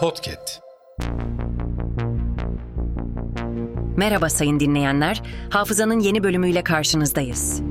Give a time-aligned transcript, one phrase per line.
[0.00, 0.60] Podcast.
[3.96, 5.22] Merhaba sayın dinleyenler.
[5.50, 7.62] Hafızanın yeni bölümüyle karşınızdayız.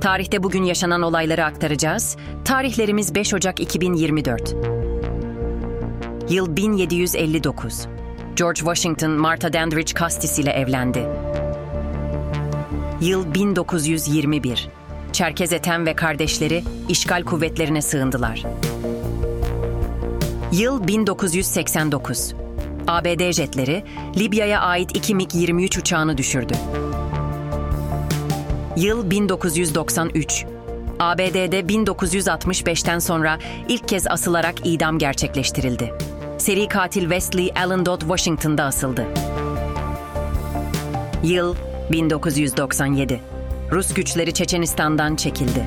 [0.00, 2.16] Tarihte bugün yaşanan olayları aktaracağız.
[2.44, 4.54] Tarihlerimiz 5 Ocak 2024.
[6.30, 7.86] Yıl 1759.
[8.36, 11.08] George Washington Martha Dandridge Custis ile evlendi.
[13.00, 14.68] Yıl 1921.
[15.12, 18.42] Çerkez Ethem ve kardeşleri işgal kuvvetlerine sığındılar.
[20.52, 22.34] Yıl 1989.
[22.86, 23.84] ABD jetleri
[24.16, 26.52] Libya'ya ait iki MiG-23 uçağını düşürdü.
[28.76, 30.44] Yıl 1993.
[31.00, 33.38] ABD'de 1965'ten sonra
[33.68, 35.94] ilk kez asılarak idam gerçekleştirildi.
[36.38, 39.06] Seri katil Wesley Allen Dodd Washington'da asıldı.
[41.24, 41.54] Yıl
[41.92, 43.20] 1997.
[43.70, 45.66] Rus güçleri Çeçenistan'dan çekildi.